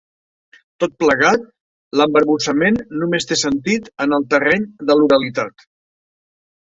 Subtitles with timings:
[0.83, 1.43] Tot plegat,
[2.01, 5.67] l'embarbussament només té sentit en el terreny de l'oralitat.